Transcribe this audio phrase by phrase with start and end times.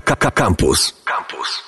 [0.00, 0.92] Campus.
[1.04, 1.62] Campus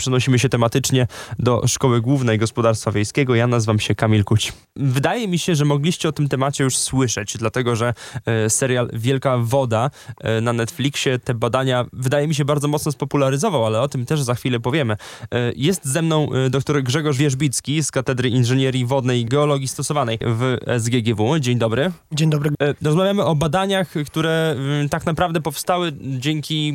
[0.00, 1.06] przenosimy się tematycznie
[1.38, 3.34] do Szkoły Głównej Gospodarstwa Wiejskiego.
[3.34, 4.52] Ja nazywam się Kamil Kuć.
[4.76, 7.94] Wydaje mi się, że mogliście o tym temacie już słyszeć, dlatego że
[8.26, 9.90] e, serial Wielka Woda
[10.20, 14.22] e, na Netflixie te badania, wydaje mi się, bardzo mocno spopularyzował, ale o tym też
[14.22, 14.96] za chwilę powiemy.
[15.30, 20.56] E, jest ze mną dr Grzegorz Wierzbicki z Katedry Inżynierii Wodnej i Geologii Stosowanej w
[20.78, 21.38] SGGW.
[21.38, 21.92] Dzień dobry.
[22.12, 22.50] Dzień dobry.
[22.82, 24.56] Rozmawiamy o badaniach, które
[24.90, 26.72] tak naprawdę powstały dzięki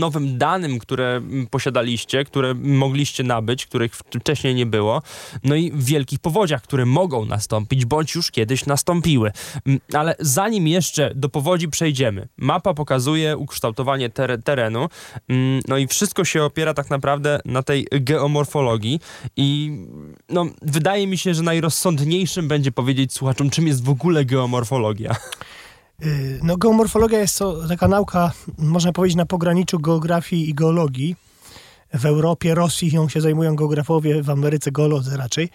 [0.00, 1.20] nowym danym, które
[1.50, 5.02] posiadaliście, które mogliście nabyć, których wcześniej nie było,
[5.44, 9.32] no i wielkich powodziach, które mogą nastąpić, bądź już kiedyś nastąpiły.
[9.66, 14.88] Mm, ale zanim jeszcze do powodzi przejdziemy, mapa pokazuje ukształtowanie ter terenu,
[15.28, 19.00] mm, no i wszystko się opiera tak naprawdę na tej geomorfologii
[19.36, 19.78] i
[20.28, 25.16] no, wydaje mi się, że najrozsądniejszym będzie powiedzieć słuchaczom, czym jest w ogóle geomorfologia.
[26.06, 31.16] Y, no, geomorfologia jest to taka nauka, można powiedzieć, na pograniczu geografii i geologii
[31.94, 35.50] w Europie, Rosji ją się zajmują geografowie, w Ameryce geolodzy raczej,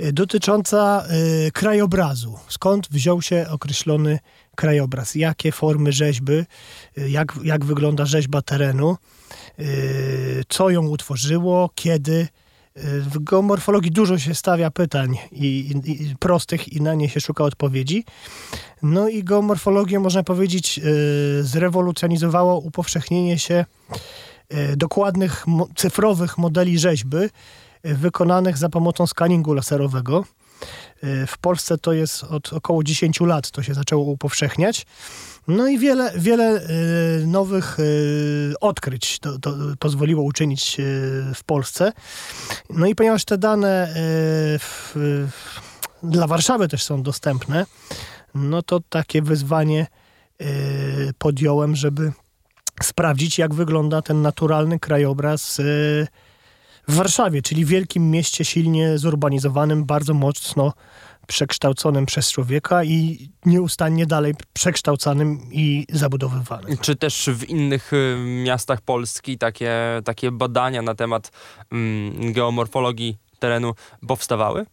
[0.00, 1.04] y, dotycząca
[1.46, 2.38] y, krajobrazu.
[2.48, 4.18] Skąd wziął się określony
[4.56, 5.14] krajobraz?
[5.14, 6.32] Jakie formy rzeźby?
[6.98, 8.96] Y, jak, jak wygląda rzeźba terenu?
[10.48, 11.70] Co ją utworzyło?
[11.74, 12.28] Kiedy?
[12.76, 15.46] W geomorfologii dużo się stawia pytań i,
[15.86, 18.04] i, i, prostych i na nie się szuka odpowiedzi.
[18.82, 20.80] No i geomorfologię, można powiedzieć,
[21.40, 23.64] zrewolucjonizowało upowszechnienie się
[24.76, 30.24] dokładnych cyfrowych modeli rzeźby e, wykonanych za pomocą skaningu laserowego.
[31.02, 34.86] E, w Polsce to jest od około 10 lat to się zaczęło upowszechniać.
[35.48, 36.60] No i wiele, wiele
[37.26, 37.76] nowych
[38.60, 40.76] odkryć to, to pozwoliło uczynić
[41.34, 41.92] w Polsce.
[42.70, 43.94] No i ponieważ te dane
[44.58, 44.94] w,
[46.02, 47.66] dla Warszawy też są dostępne,
[48.34, 49.86] no to takie wyzwanie
[51.18, 52.12] podjąłem, żeby
[52.82, 56.06] sprawdzić, jak wygląda ten naturalny krajobraz y,
[56.88, 60.72] w Warszawie, czyli wielkim mieście silnie zurbanizowanym, bardzo mocno
[61.26, 66.78] przekształconym przez człowieka i nieustannie dalej przekształcanym i zabudowywanym.
[66.78, 69.72] Czy też w innych y, miastach Polski takie,
[70.04, 71.30] takie badania na temat
[71.72, 73.74] mm, geomorfologii terenu
[74.08, 74.66] powstawały?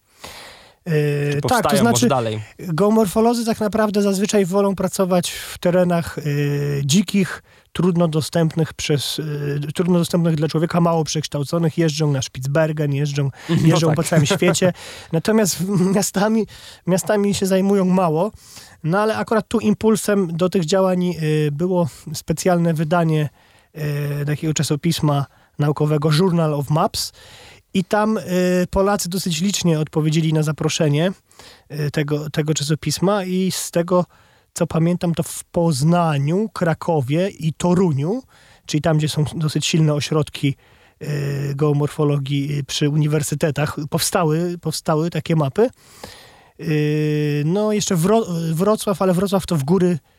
[0.86, 2.42] Yy, tak, to znaczy dalej?
[2.60, 7.44] geomorfolozy tak naprawdę zazwyczaj wolą pracować w terenach yy, dzikich,
[7.74, 13.56] trudno dostępnych przez, yy, trudno dostępnych dla człowieka, mało przekształconych, jeżdżą na Spitsbergen, jeżdżą, no
[13.56, 13.96] jeżdżą no tak.
[13.96, 14.74] po całym świecie.
[15.14, 15.58] Natomiast
[15.96, 16.48] miastami,
[16.88, 18.32] miastami się zajmują mało.
[18.84, 23.30] No ale akurat tu impulsem do tych działań yy, było specjalne wydanie
[23.74, 23.82] yy,
[24.26, 25.26] takiego czasopisma
[25.60, 27.12] naukowego Journal of Maps
[27.74, 28.22] i tam y,
[28.70, 31.12] Polacy dosyć licznie odpowiedzieli na zaproszenie
[31.72, 34.06] y, tego, tego czasopisma i z tego,
[34.60, 38.24] co pamiętam, to w Poznaniu, Krakowie i Toruniu,
[38.66, 40.56] czyli tam, gdzie są dosyć silne ośrodki
[41.02, 45.70] y, geomorfologii przy uniwersytetach, powstały, powstały takie mapy.
[47.46, 47.96] No, jeszcze
[48.54, 50.00] Wrocław, ale Wrocław to w góry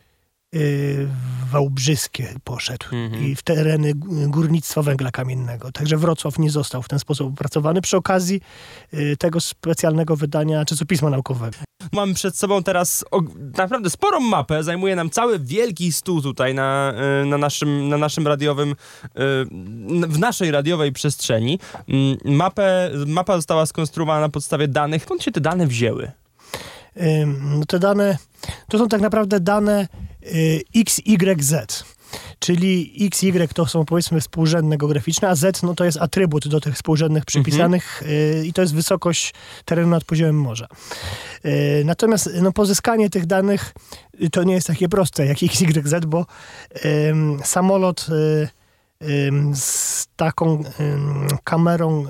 [1.51, 3.23] wałbrzyskie poszedł mhm.
[3.23, 3.93] i w tereny
[4.27, 5.71] górnictwa węgla kamiennego.
[5.71, 8.41] Także Wrocław nie został w ten sposób opracowany przy okazji
[8.93, 11.57] y, tego specjalnego wydania czasopisma naukowego.
[11.91, 13.05] Mam przed sobą teraz
[13.57, 14.63] naprawdę sporą mapę.
[14.63, 18.75] Zajmuje nam cały wielki stół tutaj na, y, na, naszym, na naszym radiowym,
[20.07, 21.59] w naszej radiowej przestrzeni.
[21.87, 25.03] Mm, mapę, mapa została skonstruowana na podstawie danych.
[25.03, 26.11] Skąd się te dane wzięły?
[27.57, 28.17] No te dane,
[28.69, 30.10] to są tak naprawdę dane y,
[30.75, 31.83] XYZ.
[32.39, 36.75] Czyli XY to są powiedzmy współrzędne geograficzne, a Z no to jest atrybut do tych
[36.75, 38.45] współrzędnych przypisanych mhm.
[38.45, 39.33] i to jest wysokość
[39.65, 40.67] terenu nad poziomem morza.
[41.45, 43.73] Y, natomiast no, pozyskanie tych danych
[44.23, 46.25] y, to nie jest takie proste jak XYZ, bo
[47.43, 48.07] samolot
[49.53, 50.63] z taką
[51.43, 52.05] kamerą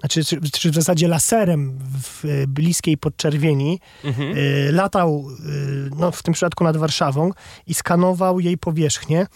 [0.00, 4.38] znaczy czy w zasadzie laserem w bliskiej podczerwieni mhm.
[4.38, 7.30] y, latał, y, no w tym przypadku nad Warszawą
[7.66, 9.26] i skanował jej powierzchnię.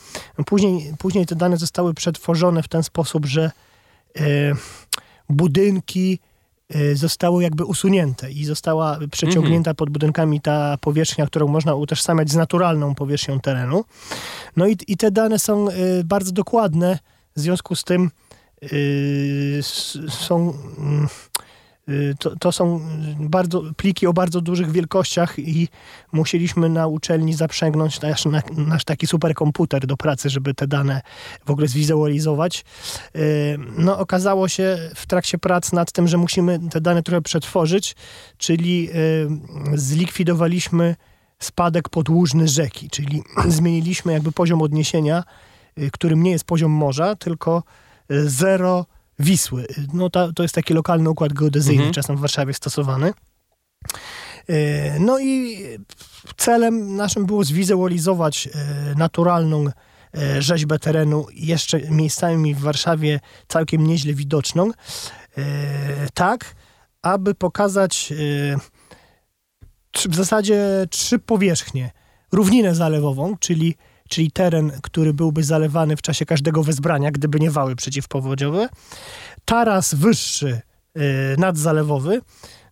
[0.47, 3.50] Później, później te dane zostały przetworzone w ten sposób, że
[4.20, 4.22] y,
[5.28, 6.19] budynki
[6.76, 9.76] y, zostały jakby usunięte i została przeciągnięta mhm.
[9.76, 13.84] pod budynkami ta powierzchnia, którą można utożsamiać z naturalną powierzchnią terenu.
[14.56, 16.99] No i, i te dane są y, bardzo dokładne,
[17.37, 18.11] w związku z tym
[20.08, 21.08] są mm,
[21.88, 22.81] y, to, to, są
[23.20, 25.69] bardzo, pliki o bardzo dużych wielkościach i
[26.12, 28.25] musieliśmy na uczelni zaprzęgnąć nasz,
[28.56, 31.02] nasz taki superkomputer do pracy, żeby te dane
[31.46, 32.64] w ogóle zwizualizować.
[33.16, 37.96] Y, no okazało się w trakcie prac nad tym, że musimy te dane trochę przetworzyć,
[38.38, 38.88] czyli
[39.75, 40.96] zlikwidowaliśmy
[41.38, 45.25] spadek podłużny rzeki, czyli zmieniliśmy jakby poziom odniesienia
[45.93, 47.62] którym nie jest poziom morza, tylko
[48.26, 48.86] zero
[49.18, 49.66] Wisły.
[49.92, 51.94] No to, to jest taki lokalny układ geodezyjny, Mhm.
[51.94, 53.12] czasem w Warszawie stosowany.
[54.50, 55.58] Y, No i
[56.36, 58.50] celem naszym było zwizualizować y,
[58.98, 64.70] naturalną y, rzeźbę terenu, jeszcze miejscami w Warszawie całkiem nieźle widoczną,
[66.14, 66.54] tak,
[67.02, 68.12] aby pokazać
[70.08, 71.90] w zasadzie trzy powierzchnie.
[72.32, 73.74] Równinę zalewową, czyli,
[74.14, 78.69] czyli teren, który byłby zalewany w czasie każdego wezbrania, gdyby nie wały przeciwpowodziowe.
[79.44, 80.61] Taras wyższy,
[80.96, 81.00] y,
[81.38, 82.20] nadzalewowy,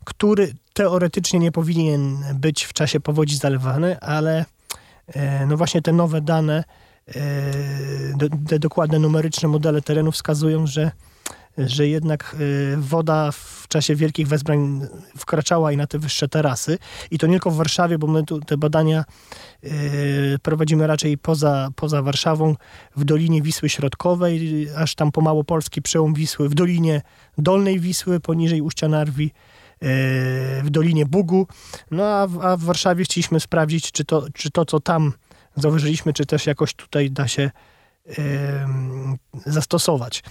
[0.04, 4.44] który teoretycznie nie powinien być w czasie powodzi zalewany, ale
[5.06, 6.64] e, no właśnie te nowe dane,
[8.16, 10.90] do, te dokładne numeryczne modele terenu wskazują, że,
[11.58, 12.36] że jednak
[12.74, 14.86] e, woda w czasie wielkich wezbrań
[15.18, 16.78] wkraczała i na te wyższe tarasy.
[17.10, 19.04] I to nie tylko w Warszawie, bo my tu te badania
[19.62, 19.68] e,
[20.42, 22.56] prowadzimy raczej poza, poza Warszawą,
[22.96, 27.02] w Dolinie Wisły Środkowej, aż tam po Małopolski przełom Wisły, w Dolinie
[27.38, 29.24] Dolnej Wisły, poniżej Uścia Narwi,
[29.82, 29.86] e,
[30.62, 31.46] w Dolinie Bugu.
[31.90, 35.12] No a w, a w Warszawie chcieliśmy sprawdzić, czy to, czy to, co tam
[35.56, 37.50] zauważyliśmy, czy też jakoś tutaj da się
[39.46, 40.22] zastosować.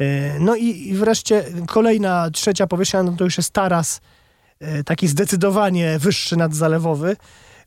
[0.00, 4.00] E, No i, wreszcie kolejna, trzecia powierzchnia, no to już jest taras,
[4.60, 7.16] e, taki zdecydowanie wyższy nadzalewowy.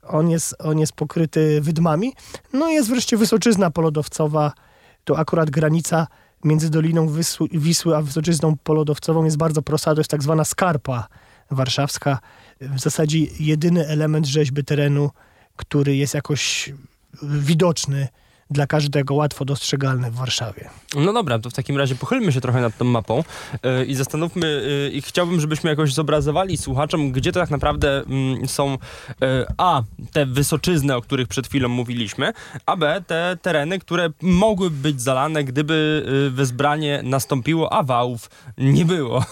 [0.03, 2.13] On jest, on jest pokryty wydmami.
[2.53, 4.51] No i jest wreszcie Wysoczyzna polodowcowa.
[5.03, 6.07] To akurat granica
[6.43, 9.95] między Doliną Wisły, Wisły a Wysoczyzną polodowcową jest bardzo prosta.
[9.95, 11.07] To jest tak zwana skarpa
[11.51, 12.19] warszawska.
[12.61, 15.09] W zasadzie jedyny element rzeźby terenu,
[15.55, 16.73] który jest jakoś
[17.23, 18.07] widoczny
[18.49, 20.69] dla każdego, łatwo dostrzegalny w Warszawie.
[20.95, 23.23] No dobra, to w takim razie pochylmy się trochę nad tą mapą
[23.63, 24.47] yy, i zastanówmy,
[24.83, 29.83] yy, i chciałbym, żebyśmy jakoś zobrazowali słuchaczom, gdzie to tak naprawdę mm, są yy, A,
[30.11, 32.33] te wysoczyzny, o których przed chwilą mówiliśmy,
[32.65, 38.85] a B, te tereny, które mogły być zalane, gdyby yy, wezbranie nastąpiło, a wałów nie
[38.85, 39.25] było.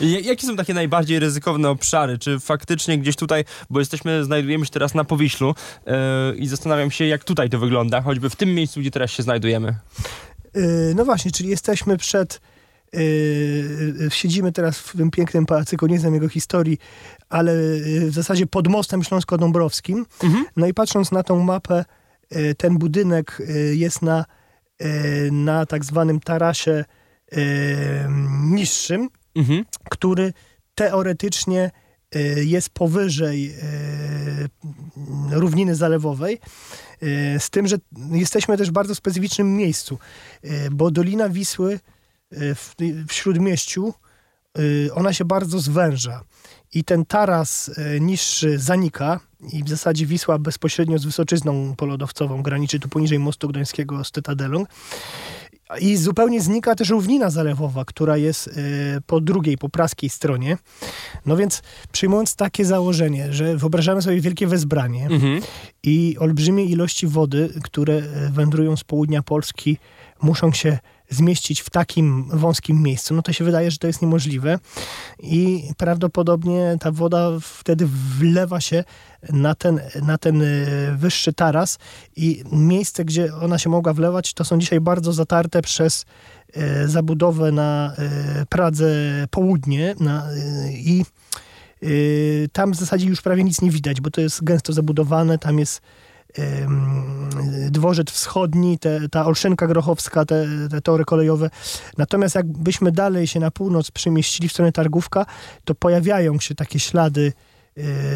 [0.22, 2.18] Jakie są takie najbardziej ryzykowne obszary?
[2.18, 5.54] Czy faktycznie gdzieś tutaj, bo jesteśmy, znajdujemy się teraz na Powiślu
[5.86, 5.92] yy,
[6.36, 9.76] i zastanawiam się, jak tutaj to wygląda, choćby w tym miejscu, gdzie teraz się znajdujemy.
[10.54, 12.40] Yy, No właśnie, czyli jesteśmy przed.
[12.92, 16.78] Yy, siedzimy teraz w tym pięknym pałacyku, nie znam jego historii,
[17.28, 20.06] ale yy, w zasadzie pod mostem śląsko-dąbrowskim.
[20.22, 20.44] Mhm.
[20.56, 21.84] No i patrząc na tą mapę,
[22.30, 24.24] yy, ten budynek yy, jest na,
[24.80, 24.86] yy,
[25.32, 26.84] na tak zwanym tarasie
[27.32, 27.38] yy,
[28.42, 29.64] niższym, Mhm.
[29.90, 30.32] który
[30.74, 31.70] teoretycznie
[32.16, 34.48] y, jest powyżej y,
[35.30, 36.38] równiny zalewowej, y,
[37.38, 37.76] z tym, że
[38.10, 39.98] jesteśmy też w bardzo specyficznym miejscu,
[40.44, 42.74] y, bo Dolina Wisły y, w,
[43.08, 43.94] w Śródmieściu,
[44.94, 46.24] ona się bardzo zwęża
[46.74, 47.70] i ten taras
[48.00, 49.20] niższy zanika
[49.52, 54.64] i w zasadzie Wisła bezpośrednio z Wysoczyzną polodowcową graniczy tu poniżej mostu gdańskiego z Cytadelą.
[55.80, 58.52] I zupełnie znika też równina zalewowa, która jest y,
[59.06, 60.58] po drugiej, po praskiej stronie.
[61.26, 65.40] No więc przyjmując takie założenie, że wyobrażamy sobie wielkie wezbranie Mhm.
[65.82, 69.78] i olbrzymie ilości wody, które e, wędrują z południa Polski,
[70.22, 70.78] muszą się
[71.12, 74.58] zmieścić w takim wąskim miejscu, no to się wydaje, że to jest niemożliwe
[75.18, 77.86] i prawdopodobnie ta woda wtedy
[78.18, 78.84] wlewa się
[79.32, 80.46] na ten, na ten e,
[80.96, 81.78] wyższy taras
[82.16, 86.06] i miejsce, gdzie ona się mogła wlewać, to są dzisiaj bardzo zatarte przez
[86.54, 88.86] e, zabudowę na e, Pradze
[89.30, 90.26] Południe na,
[90.70, 91.04] i
[92.52, 95.80] Tam w zasadzie już prawie nic nie widać, bo to jest gęsto zabudowane, tam jest
[97.70, 101.50] dworzec wschodni, te, ta Olszynka Grochowska, te, te tory kolejowe.
[101.98, 105.26] Natomiast jakbyśmy dalej się na północ przemieścili w stronę Targówka,
[105.64, 107.32] to pojawiają się takie ślady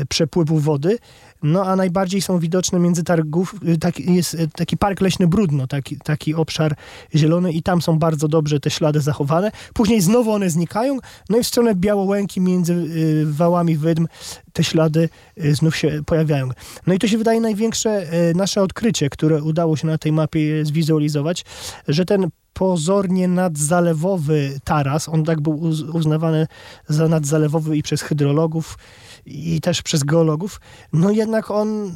[0.08, 0.98] przepływu wody,
[1.42, 5.96] no a najbardziej są widoczne między Targów, taki, jest yy, taki park leśny Brudno, taki,
[5.96, 6.76] taki obszar
[7.14, 9.50] zielony i tam są bardzo dobrze te ślady zachowane.
[9.74, 10.98] Później znowu one znikają,
[11.30, 14.06] no i w stronę Białołęki między y, wałami wydm
[14.52, 15.08] te ślady
[15.44, 16.48] y, znów się pojawiają.
[16.86, 20.64] No i to się wydaje największe y, nasze odkrycie, które udało się na tej mapie
[20.64, 21.44] zwizualizować,
[21.88, 26.46] że ten pozornie nadzalewowy taras, on tak był uz- uznawany
[26.88, 28.78] za nadzalewowy i przez hydrologów,
[29.26, 30.60] i też przez geologów,
[30.92, 31.94] no jednak on,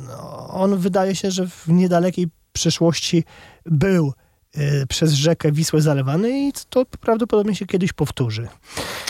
[0.48, 3.24] on wydaje się, że w niedalekiej przyszłości
[3.66, 4.12] był
[4.56, 8.48] y, przez rzekę Wisłę zalewany i to prawdopodobnie się kiedyś powtórzy.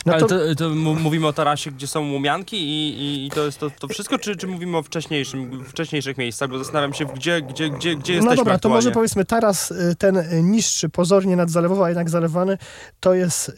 [0.07, 3.47] No Ale to, to, to mówimy o tarasie, gdzie są łomianki i, i, i to
[3.47, 6.51] jest to, to wszystko, czy, czy mówimy o wcześniejszym, wcześniejszych miejscach?
[6.51, 8.77] Bo zastanawiam się, gdzie, gdzie, gdzie, gdzie jesteśmy no dobra, to aktualnie.
[8.77, 12.59] może powiedzmy taras y, ten y, niższy, pozornie nadzalewowy, a jednak zalewany,
[13.01, 13.53] to jest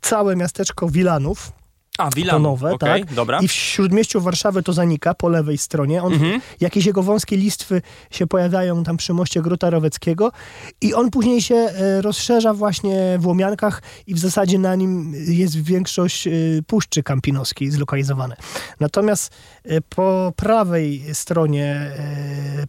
[0.00, 1.52] całe miasteczko Wilanów.
[1.98, 3.14] A, Wilanów, tonowe, okej, tak.
[3.14, 3.40] dobra.
[3.40, 6.02] I w śródmieściu Warszawy to zanika po lewej stronie.
[6.02, 6.40] On, Mhm.
[6.60, 10.32] Jakieś jego wąskie listwy się pojawiają tam przy moście Grota Roweckiego
[10.80, 15.62] i on później się e, rozszerza właśnie w Łomiankach i w zasadzie na nim jest
[15.62, 16.30] większość e,
[16.66, 18.36] Puszczy Kampinoskiej zlokalizowane.
[18.80, 19.32] Natomiast
[19.64, 21.90] e, po prawej stronie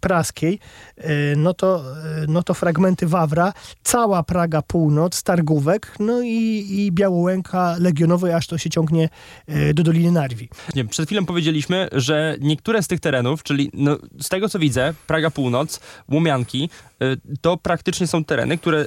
[0.02, 0.60] praskiej
[1.38, 1.84] no to,
[2.28, 3.54] no to fragmenty Wawra,
[3.84, 9.10] cała Praga Północ, Targówek, no i, i Białołęka Legionowej, aż to się ciągnie
[9.74, 10.50] do Doliny Narwi.
[10.76, 14.94] Nie, przed chwilą powiedzieliśmy, że niektóre z tych terenów, czyli no, z tego co widzę,
[15.08, 15.80] Praga Północ,
[16.12, 16.70] Łomianki,
[17.02, 18.86] y, to praktycznie są tereny, które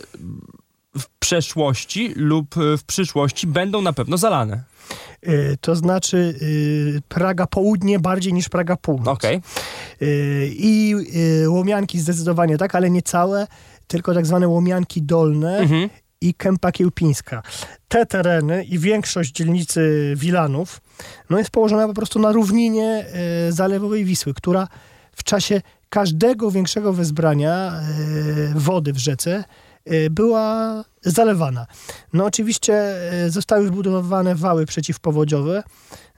[0.99, 4.62] w przeszłości lub y, w przyszłości będą na pewno zalane.
[5.61, 6.35] To znaczy
[7.08, 9.08] Praga Południe bardziej niż Praga Północ.
[9.08, 9.40] Okej.
[10.02, 10.94] Y, I
[11.49, 13.47] Łomianki zdecydowanie tak, ale nie całe,
[13.87, 15.88] tylko tak zwane Łomianki Dolne Mhm.
[16.20, 17.42] I Kępa Kiełpińska.
[17.88, 20.80] Te tereny i większość dzielnicy Wilanów
[21.30, 23.06] no jest położona po prostu na równinie
[23.48, 24.68] y, zalewowej Wisły, która
[25.12, 27.80] w czasie każdego większego wezbrania
[28.56, 29.44] y, wody w rzece
[29.92, 31.66] y, była zalewana.
[32.12, 32.94] No oczywiście
[33.28, 35.62] zostały zbudowane wały przeciwpowodziowe,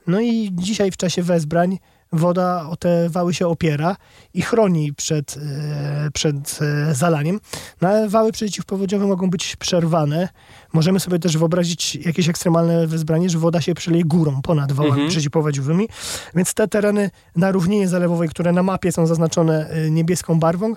[0.07, 1.79] no i dzisiaj w czasie wezbrań
[2.11, 3.95] woda o te wały się opiera
[4.33, 7.39] i chroni przed, e, przed e, zalaniem.
[7.81, 10.29] No ale wały przeciwpowodziowe mogą być przerwane.
[10.73, 15.09] Możemy sobie też wyobrazić jakieś ekstremalne wezbranie, że woda się przeleje górą ponad wałami Mhm.
[15.09, 15.87] przeciwpowodziowymi.
[16.35, 20.73] Więc te tereny na równinie zalewowej, które na mapie są zaznaczone e, niebieską barwą,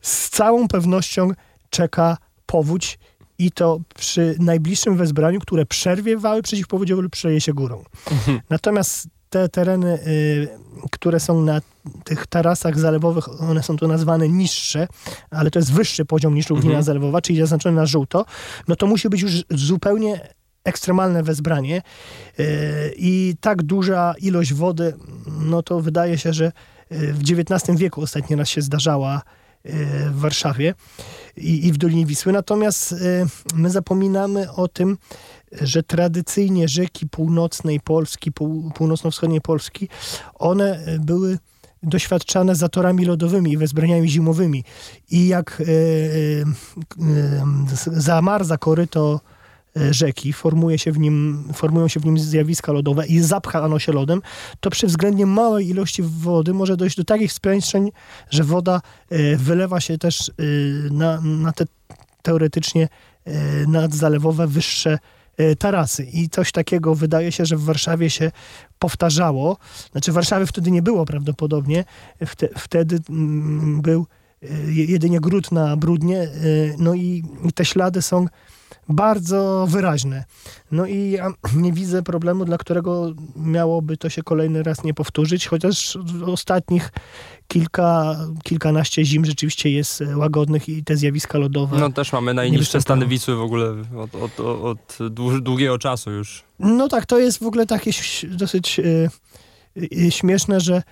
[0.00, 1.30] z całą pewnością
[1.70, 2.16] czeka
[2.46, 2.98] powódź
[3.38, 7.84] i to przy najbliższym wezbraniu, które przerwie wały przeciwpowodziowe lub przeleje się górą.
[8.50, 10.48] Natomiast te tereny, y,
[10.90, 11.60] które są na
[12.04, 14.88] tych tarasach zalewowych, one są tu nazwane niższe,
[15.30, 16.84] ale to jest wyższy poziom niż równina Mhm.
[16.84, 18.24] zalewowa, czyli zaznaczone na żółto,
[18.68, 20.20] no to musi być już zupełnie
[20.64, 21.82] ekstremalne wezbranie
[22.40, 22.44] y,
[22.96, 24.94] i tak duża ilość wody,
[25.40, 26.52] no to wydaje się, że
[26.92, 29.22] y, w XIX wieku ostatni raz się zdarzała
[30.10, 30.74] w Warszawie
[31.36, 32.32] i, i w Dolinie Wisły.
[32.32, 32.96] Natomiast y,
[33.54, 34.98] my zapominamy o tym,
[35.52, 39.88] że tradycyjnie rzeki północnej Polski, pół, północno-wschodniej Polski,
[40.34, 41.38] one e, były
[41.82, 44.64] doświadczane zatorami lodowymi i wezbraniami zimowymi.
[45.10, 45.68] I jak e, e,
[47.12, 49.20] e, zamarza koryto
[49.90, 53.92] rzeki, formuje się w nim, formują się w nim zjawiska lodowe i zapcha ono się
[53.92, 54.22] lodem,
[54.60, 57.90] to przy względnie małej ilości wody może dojść do takich spiętrzeń,
[58.30, 58.80] że woda
[59.10, 60.32] e, wylewa się też e,
[60.90, 61.64] na, na te
[62.22, 62.88] teoretycznie
[63.24, 63.32] e,
[63.66, 64.98] nadzalewowe, wyższe
[65.36, 66.04] e, tarasy.
[66.04, 68.30] I coś takiego wydaje się, że w Warszawie się
[68.78, 69.56] powtarzało.
[69.92, 71.84] Znaczy Warszawy wtedy nie było prawdopodobnie.
[72.26, 74.06] Wte, wtedy mm, był
[74.42, 76.20] e, je- jedynie gród na Brudnie.
[76.22, 76.28] e,
[76.78, 77.22] No i
[77.54, 78.26] te ślady są
[78.88, 80.24] bardzo wyraźne.
[80.70, 85.46] No i ja nie widzę problemu, dla którego miałoby to się kolejny raz nie powtórzyć,
[85.46, 86.92] chociaż w ostatnich
[87.48, 91.78] kilka, kilkanaście zim rzeczywiście jest e, łagodnych i te zjawiska lodowe.
[91.78, 96.10] No też mamy najniższe stany Wisły w ogóle od, od, od, od dłu- długiego czasu
[96.10, 96.44] już.
[96.58, 97.90] No tak, to jest w ogóle takie
[98.24, 100.82] dosyć e, śmieszne, że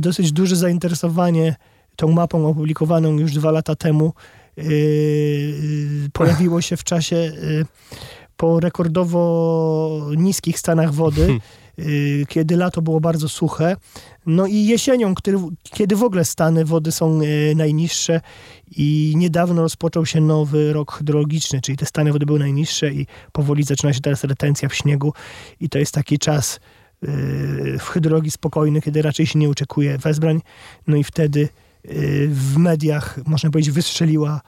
[0.00, 1.56] dosyć duże zainteresowanie
[1.96, 4.12] tą mapą opublikowaną już dwa lata temu
[6.12, 7.32] pojawiło się w czasie e,
[8.36, 11.38] po rekordowo niskich stanach wody,
[11.78, 11.82] e,
[12.28, 13.76] kiedy lato było bardzo suche.
[14.26, 17.20] No i jesienią, który, kiedy w ogóle stany wody są
[17.56, 18.20] najniższe
[18.76, 23.62] i niedawno rozpoczął się nowy rok hydrologiczny, czyli te stany wody były najniższe i powoli
[23.62, 25.12] zaczyna się teraz retencja w śniegu
[25.60, 26.60] i to jest taki czas
[27.02, 30.40] yy, w hydrologii spokojny, kiedy raczej się nie oczekuje wezbrań.
[30.86, 31.48] No i wtedy yy,
[32.28, 34.40] w mediach, można powiedzieć, wystrzeliła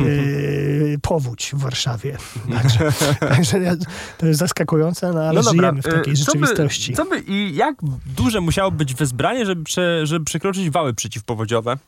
[0.00, 2.18] yy, powódź w Warszawie.
[2.52, 2.92] Także,
[3.36, 3.76] także
[4.18, 6.92] to jest zaskakujące, no ale żyjemy w takiej co rzeczywistości.
[6.92, 7.76] By, co by i jak
[8.16, 11.78] duże musiało być wezbranie, żeby, prze, żeby przekroczyć wały przeciwpowodziowe?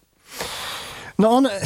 [1.18, 1.60] No one,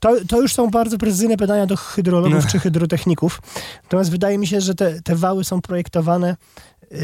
[0.00, 3.42] to, to już są bardzo precyzyjne pytania do hydrologów czy hydrotechników.
[3.82, 6.36] Natomiast wydaje mi się, że te, te wały są projektowane,
[6.90, 6.98] yy,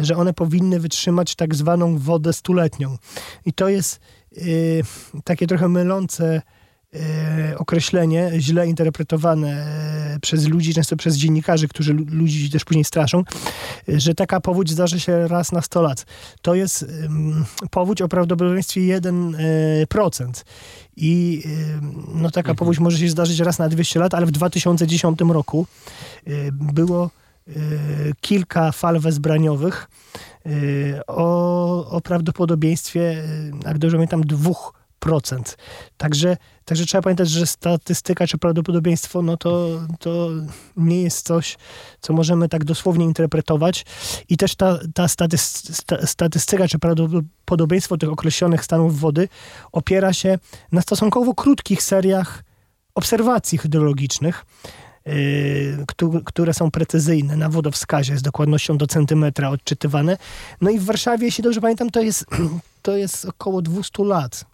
[0.00, 2.96] że one powinny wytrzymać tak zwaną wodę stuletnią.
[3.46, 4.00] I to jest
[5.24, 6.42] takie trochę mylące
[6.92, 7.00] yy,
[7.58, 9.66] określenie, źle interpretowane
[10.12, 13.24] yy, przez ludzi, często przez dziennikarzy, którzy lu- ludzi też później straszą,
[13.88, 16.06] że taka powódź zdarza się raz na 100 lat.
[16.42, 16.86] To jest
[17.70, 20.44] powódź o prawdopodobieństwie 1%.
[20.96, 21.42] I
[22.14, 25.66] no, taka powódź może się zdarzyć raz na 200 lat, ale w 2010 roku
[26.28, 27.23] y, było y,
[28.20, 29.88] kilka fal wezbraniowych
[30.46, 34.54] y, o, o prawdopodobieństwie, y, jak dobrze pamiętam, 2%.
[35.04, 35.56] procent.
[35.96, 40.28] Także, także trzeba pamiętać, że statystyka czy prawdopodobieństwo, no to, to
[40.76, 41.56] nie jest coś,
[42.00, 43.86] co możemy tak dosłownie interpretować.
[44.28, 45.06] I też ta, ta
[46.04, 49.28] statystyka czy prawdopodobieństwo tych określonych stanów wody
[49.72, 50.38] opiera się
[50.72, 52.44] na stosunkowo krótkich seriach
[52.94, 54.44] obserwacji hydrologicznych.
[55.06, 60.16] Yy, które są precyzyjne na wodowskazie z dokładnością do centymetra odczytywane.
[60.60, 62.26] No i w Warszawie, jeśli dobrze pamiętam, to jest,
[62.82, 64.44] to jest około 200 lat.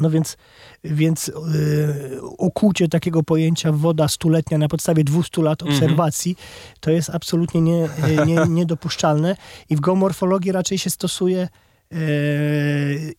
[0.00, 0.36] No więc,
[0.84, 5.76] więc yy, okucie takiego pojęcia woda stuletnia na podstawie 200 lat mhm.
[5.76, 6.76] obserwacji mm -hmm.
[6.80, 7.88] to jest absolutnie nie,
[8.26, 9.36] nie, niedopuszczalne
[9.70, 11.48] i w geomorfologii raczej się stosuje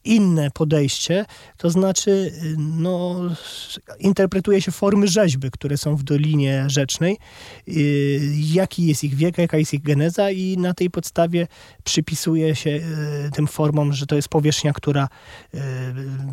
[0.04, 1.26] inne podejście,
[1.58, 3.16] to znaczy no,
[4.00, 7.18] interpretuje się formy rzeźby, które są w Dolinie Rzecznej,
[7.68, 7.72] e,
[8.54, 11.48] jaki jest ich wiek, jaka jest ich geneza i na tej podstawie
[11.84, 15.08] przypisuje się e, tym formom, że to jest powierzchnia, która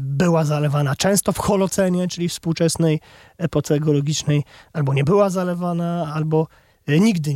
[0.01, 3.01] była zalewana często w holocenie, czyli współczesnej
[3.39, 7.35] epoce geologicznej, albo nie była zalewana, albo E, nigdy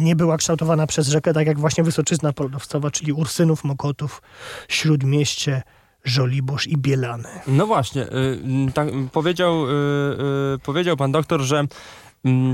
[0.00, 4.22] nie była kształtowana przez rzekę, tak jak właśnie Wysoczyzna Polowcowa, czyli Ursynów, Mokotów,
[4.68, 5.62] Śródmieście,
[6.04, 7.28] Żoliborz i Bielany.
[7.46, 8.38] No właśnie, y,
[8.74, 9.70] tak, powiedział, y,
[10.54, 11.64] y, powiedział pan doktor, że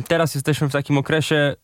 [0.09, 1.57] teraz jesteśmy w takim okresie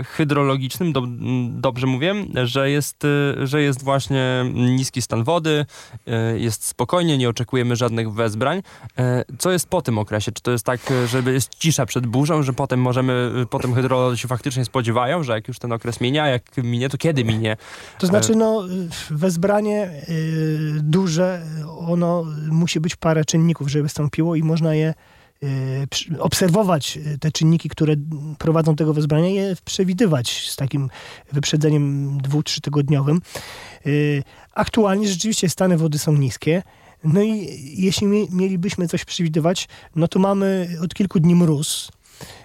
[0.00, 1.02] y, hydrologicznym, do,
[1.48, 2.14] dobrze mówię,
[2.44, 5.66] że jest, y, że jest właśnie niski stan wody,
[6.08, 8.62] y, jest spokojnie, nie oczekujemy żadnych wezbrań.
[9.38, 10.32] Co jest po tym okresie?
[10.32, 14.28] Czy to jest tak, że jest cisza przed burzą, że potem możemy, potem hydrolodzy się
[14.28, 17.56] faktycznie spodziewają, że jak już ten okres minia, jak minie, to kiedy minie?
[17.98, 18.62] To znaczy, no,
[19.10, 19.90] wezbranie
[20.82, 21.42] duże,
[21.78, 24.94] ono musi być parę czynników, żeby wystąpiło i można je
[26.18, 27.94] obserwować y, te czynniki, które
[28.38, 30.90] prowadzą tego wezbrania je przewidywać z takim
[31.32, 33.20] wyprzedzeniem dwu, trzytygodniowym.
[33.86, 34.22] Y,
[34.54, 36.62] aktualnie rzeczywiście stany wody są niskie.
[37.04, 41.90] No i jeśli mielibyśmy coś przewidywać, no to mamy od kilku dni mróz.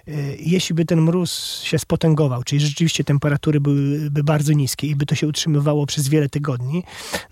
[0.07, 5.05] Y, jeśli by ten mróz się spotęgował, czyli rzeczywiście temperatury byłyby bardzo niskie i by
[5.05, 6.83] to się utrzymywało przez wiele tygodni,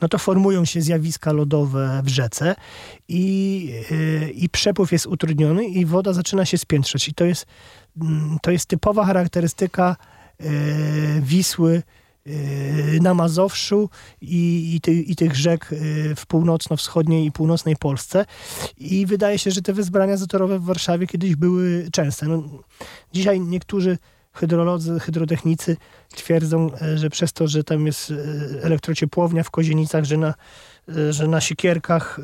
[0.02, 2.56] no to formują się zjawiska lodowe w rzece
[3.08, 7.08] i, y, i przepływ jest utrudniony i woda zaczyna się spiętrzać.
[7.08, 7.46] I to jest,
[8.02, 9.96] mm, to jest typowa charakterystyka
[10.42, 11.84] y, Wisły
[13.02, 13.90] na Mazowszu
[14.22, 18.26] i, i, ty, i, tych rzek y, w północno-wschodniej i północnej Polsce.
[18.78, 22.26] I wydaje się, że te wezbrania zatorowe w Warszawie kiedyś były częste.
[22.26, 22.44] No,
[23.14, 23.98] dzisiaj niektórzy
[24.38, 25.78] hydrolodzy, hydrotechnicy
[26.16, 28.16] twierdzą, e, że przez to, że tam jest e,
[28.64, 30.34] elektrociepłownia w Kozienicach, że na,
[30.90, 32.20] e, że na Sikierkach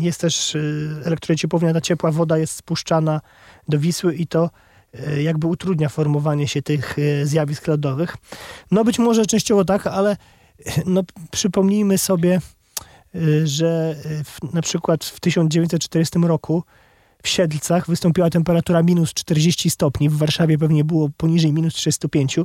[0.00, 0.56] jest też
[1.04, 3.20] elektrociepłownia, ta ciepła woda jest spuszczana
[3.68, 4.50] do Wisły i to
[5.22, 8.16] jakby utrudnia formowanie się tych e, zjawisk lodowych.
[8.70, 10.10] No być może częściowo tak, ale
[10.66, 12.40] e, no, przypomnijmy sobie,
[13.44, 16.64] że w, na przykład w 1940 roku
[17.24, 22.36] w Siedlcach wystąpiła temperatura minus 40 stopni, w Warszawie pewnie było poniżej minus 35.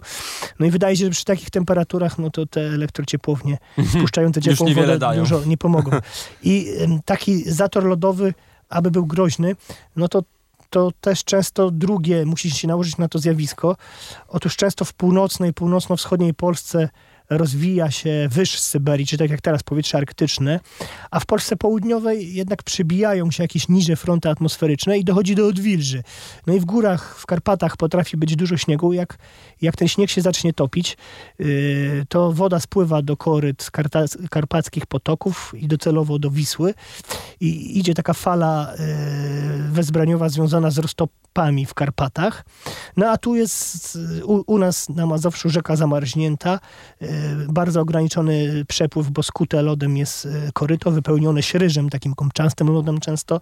[0.59, 3.99] No i wydaje się, że przy takich temperaturach, no to te elektrociepłownie mhm.
[3.99, 5.21] spuszczające ciepłą wodę dają.
[5.21, 5.91] dużo nie pomogą.
[6.43, 6.67] I
[7.05, 8.33] taki zator lodowy,
[8.69, 9.55] aby był groźny,
[9.95, 10.23] no to
[10.69, 13.75] to też często drugie musi się nałożyć na to zjawisko.
[14.27, 16.89] Otóż często w północnej, północno-wschodniej Polsce
[17.29, 20.59] rozwija się wyż z Syberii, czy tak jak teraz powietrze arktyczne,
[21.11, 26.03] a w Polsce południowej jednak przybijają się jakieś niże fronty atmosferyczne i dochodzi do odwilży.
[26.47, 28.93] No i w górach, w Karpatach potrafi być dużo śniegu.
[28.93, 29.17] Jak,
[29.61, 30.97] jak ten śnieg się zacznie topić,
[31.39, 33.69] yy, to woda spływa do koryt
[34.29, 36.73] karpackich potoków i docelowo do Wisły
[37.39, 42.45] i idzie taka fala yy, wezbraniowa związana z roztopami w Karpatach.
[42.97, 46.59] No a tu jest u, u nas na Mazowszu rzeka zamarznięta,
[47.01, 47.09] yy,
[47.47, 53.41] bardzo ograniczony przepływ, bo skute lodem jest e, koryto, wypełnione śryżem, takim komczastym lodem często.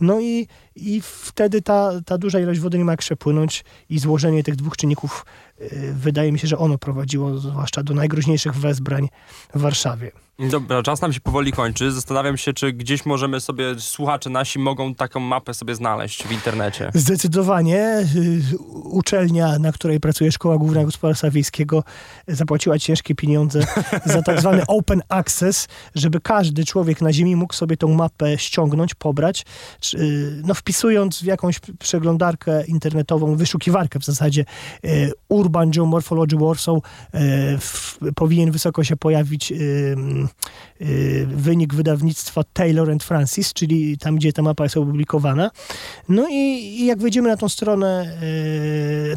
[0.00, 4.42] No i, i wtedy ta, ta duża ilość wody nie ma jak przepłynąć i złożenie
[4.44, 5.45] tych dwóch czynników e,
[5.92, 9.08] wydaje mi się, że ono prowadziło zwłaszcza do najgroźniejszych wezbrań
[9.54, 10.12] w Warszawie.
[10.38, 11.92] Dobra, czas nam się powoli kończy.
[11.92, 16.90] Zastanawiam się, czy gdzieś możemy sobie, słuchacze nasi mogą taką mapę sobie znaleźć w internecie.
[16.94, 18.06] Zdecydowanie.
[18.16, 21.84] Y, uczelnia, na której pracuje Szkoła Główna Gospodarstwa Wiejskiego,
[22.28, 23.66] zapłaciła ciężkie pieniądze
[24.06, 28.94] za tak zwany open access, żeby każdy człowiek na Ziemi mógł sobie tą mapę ściągnąć,
[28.94, 29.44] pobrać,
[29.94, 34.44] y, no wpisując w jakąś przeglądarkę internetową, wyszukiwarkę w zasadzie
[34.84, 35.12] y,
[35.46, 36.78] Urban Geomorphology Warsaw,
[38.14, 39.52] powinien wysoko się pojawić
[40.80, 45.50] Y, wynik wydawnictwa Taylor and Francis, czyli tam, gdzie ta mapa jest opublikowana.
[46.08, 46.34] No i,
[46.80, 48.18] i jak wejdziemy na tą stronę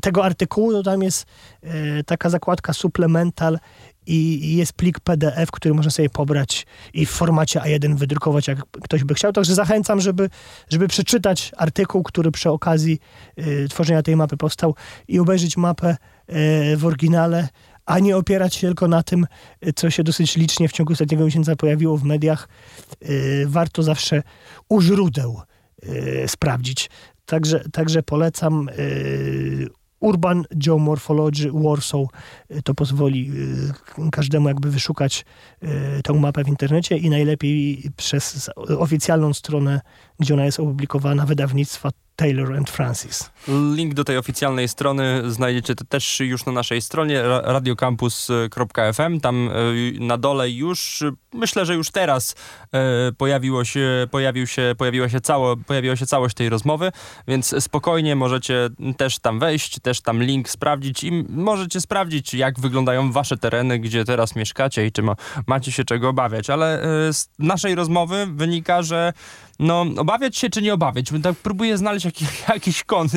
[0.02, 1.26] tego artykułu, to tam jest
[2.06, 3.60] taka zakładka supplemental
[4.08, 9.04] i jest plik PDF, który można sobie pobrać i w formacie A1 wydrukować, jak ktoś
[9.04, 9.34] by chciał.
[9.34, 10.30] Także zachęcam, żeby,
[10.70, 13.00] żeby przeczytać artykuł, który przy okazji
[13.40, 14.76] y, tworzenia tej mapy powstał
[15.08, 15.98] i obejrzeć mapę
[16.78, 17.48] w oryginale,
[17.90, 19.26] a nie opierać się tylko na tym,
[19.76, 22.48] co się dosyć licznie w ciągu ostatniego miesiąca pojawiło w mediach.
[23.10, 24.24] Y, warto zawsze
[24.70, 25.42] u źródeł
[25.84, 26.90] y, sprawdzić.
[27.26, 28.70] Także, także polecam
[30.00, 32.02] Urban Geomorphology Warsaw.
[32.64, 33.32] To pozwoli
[34.12, 35.26] każdemu jakby wyszukać
[36.04, 39.82] tę mapę w internecie i najlepiej przez oficjalną stronę,
[40.20, 43.30] gdzie ona jest opublikowana, wydawnictwa Taylor and Francis.
[43.76, 49.20] Link do tej oficjalnej strony znajdziecie też już na naszej stronie radiocampus.fm.
[49.22, 51.04] Tam e, na dole już,
[51.34, 52.36] myślę, że już teraz
[52.72, 56.92] e, pojawiło się, pojawił się, pojawiła się cało, pojawiła się całość tej rozmowy,
[57.28, 63.12] więc spokojnie możecie też tam wejść, też tam link sprawdzić i możecie sprawdzić, jak wyglądają
[63.12, 65.16] wasze tereny, gdzie teraz mieszkacie i czy ma,
[65.48, 66.50] macie się czego obawiać.
[66.50, 69.14] Ale e, z naszej rozmowy wynika, że
[69.60, 71.12] no, obawiać się czy nie obawiać?
[71.24, 73.12] Tak próbuję znaleźć jakiś, jakiś kąt,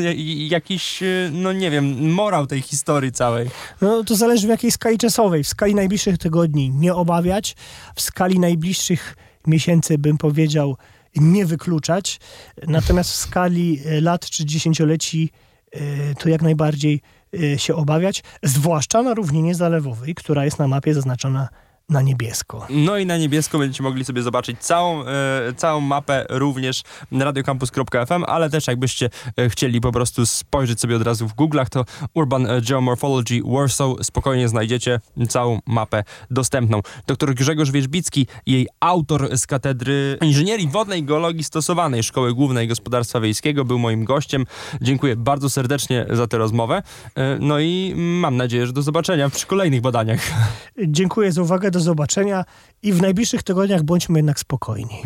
[0.48, 3.50] jakiś, y, no nie wiem, morał tej historii całej.
[3.80, 5.44] No, to zależy w jakiej skali czasowej.
[5.44, 7.56] W skali najbliższych tygodni nie obawiać,
[7.94, 10.76] w skali najbliższych miesięcy bym powiedział
[11.16, 12.20] nie wykluczać,
[12.66, 15.30] natomiast w skali y, lat czy dziesięcioleci
[15.76, 15.80] y,
[16.18, 17.00] to jak najbardziej
[17.56, 21.48] się obawiać, zwłaszcza na równinie zalewowej, która jest na mapie zaznaczona
[21.88, 22.66] na niebiesko.
[22.70, 25.06] No i na niebiesko będziecie mogli sobie zobaczyć całą, e,
[25.56, 31.02] całą mapę również na radiocampus.fm, ale też jakbyście e, chcieli po prostu spojrzeć sobie od
[31.02, 36.80] razu w Google'ach, to Urban Geomorphology Warsaw spokojnie znajdziecie całą mapę dostępną.
[37.06, 43.20] Dr Grzegorz Wierzbicki, jej autor z Katedry Inżynierii Wodnej i Geologii Stosowanej Szkoły Głównej Gospodarstwa
[43.20, 44.46] Wiejskiego, był moim gościem.
[44.80, 46.82] Dziękuję bardzo serdecznie za tę rozmowę.
[47.14, 50.20] E, no i mam nadzieję, że do zobaczenia przy kolejnych badaniach.
[50.86, 52.44] Dziękuję za uwagę do zobaczenia
[52.82, 55.02] i w najbliższych tygodniach bądźmy jednak spokojni.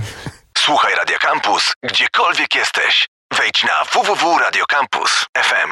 [0.58, 3.08] Słuchaj Radio Campus, gdziekolwiek jesteś.
[3.38, 5.70] Wejdź na www.radiocampus.fm.